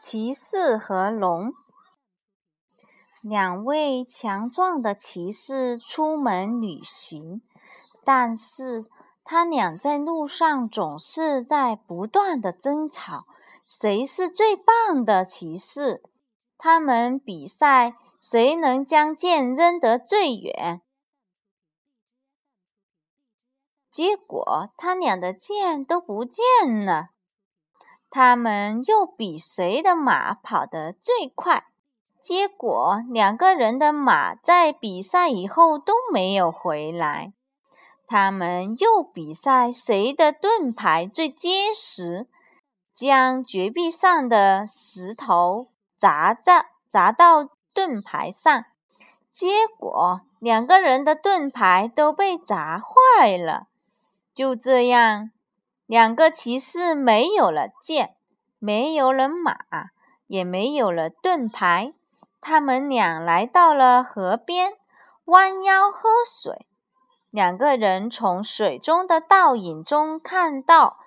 [0.00, 1.52] 骑士和龙。
[3.20, 7.42] 两位强壮的骑士出门旅行，
[8.04, 8.86] 但是
[9.24, 13.26] 他俩在路上总是在不断的争吵，
[13.66, 16.00] 谁是最棒的骑士？
[16.56, 20.80] 他们比赛谁能将剑扔得最远。
[23.90, 26.44] 结果，他俩的剑都不见
[26.84, 27.10] 了。
[28.10, 31.64] 他们又比谁的马跑得最快，
[32.22, 37.32] 结果两个人的马在比赛以后都没有回来。
[38.06, 42.26] 他们又比赛谁的盾牌最结实，
[42.94, 48.64] 将绝壁上的石头砸在砸到盾牌上，
[49.30, 53.66] 结果两个人的盾牌都被砸坏了。
[54.34, 55.30] 就这样。
[55.88, 58.14] 两个骑士没有了剑，
[58.58, 59.56] 没有了马，
[60.26, 61.94] 也没有了盾牌。
[62.42, 64.74] 他们俩来到了河边，
[65.24, 66.66] 弯腰喝水。
[67.30, 70.98] 两个人从水中的倒影中看到，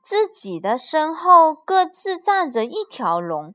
[0.00, 3.54] 自己的身后各自站着一条龙。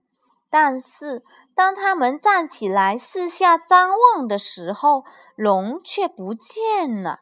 [0.51, 1.23] 但是，
[1.55, 5.03] 当他们站起来四下张望的时候，
[5.35, 7.21] 龙却不见了。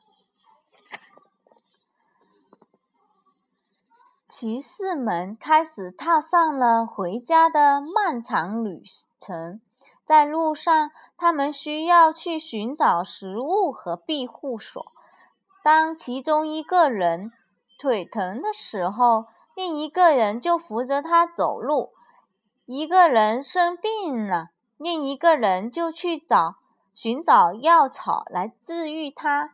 [4.35, 8.81] 骑士们开始踏上了回家的漫长旅
[9.19, 9.61] 程。
[10.07, 14.87] 在路上，他们需要去寻找食物和庇护所。
[15.63, 17.31] 当其中一个人
[17.79, 21.91] 腿疼的时候，另一个人就扶着他走路；
[22.65, 26.55] 一个人生病了，另一个人就去找
[26.95, 29.51] 寻找药草来治愈他。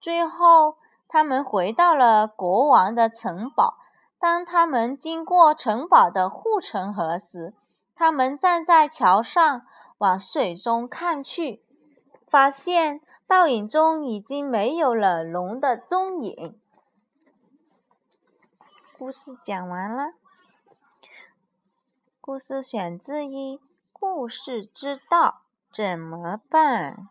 [0.00, 3.74] 最后，他们回到了国王的城堡。
[4.22, 7.54] 当他们经过城堡的护城河时，
[7.96, 9.66] 他们站在桥上
[9.98, 11.60] 往水中看去，
[12.28, 16.56] 发现倒影中已经没有了龙的踪影。
[18.96, 20.12] 故事讲完了。
[22.20, 23.56] 故事选自于
[23.92, 25.42] 《故事之道》，
[25.76, 27.08] 怎么办？